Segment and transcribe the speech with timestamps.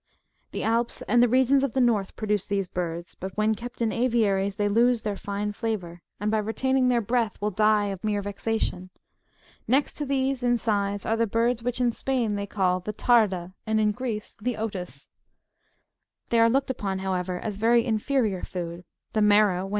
[0.49, 3.91] The Alps and the regions of the North produce these birds; but when kept in
[3.91, 8.23] aviaries, they lose their tine flavour, and by retaining their breath, will die of mere
[8.23, 8.89] vexation.
[9.67, 13.49] Next to these in size are the birds which in Spain they call the'' tarda,"
[13.53, 15.07] ^^ and in Greece the" otis :'*
[16.29, 18.79] they ®3 This medicament is further treated of in
[19.29, 19.69] B.